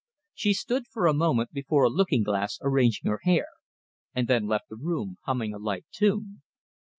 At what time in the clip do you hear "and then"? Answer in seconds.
4.15-4.47